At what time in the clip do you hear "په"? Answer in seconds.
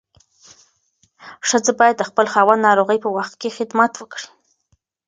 3.01-3.09